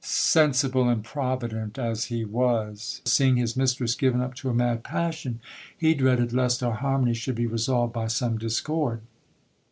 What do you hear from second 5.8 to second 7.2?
dreaded lest our har mony